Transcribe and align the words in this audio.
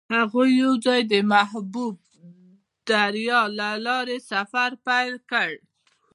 هغوی 0.17 0.49
یوځای 0.63 1.01
د 1.13 1.15
محبوب 1.33 1.95
دریا 2.89 3.41
له 3.59 3.69
لارې 3.85 4.17
سفر 4.31 4.69
پیل 4.87 5.13
کړ. 5.31 5.51